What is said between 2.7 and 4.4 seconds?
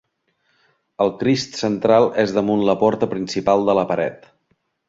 la porta principal de la paret.